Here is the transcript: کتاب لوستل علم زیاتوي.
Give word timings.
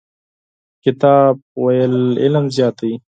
کتاب 0.83 1.35
لوستل 1.63 2.19
علم 2.23 2.45
زیاتوي. 2.57 2.95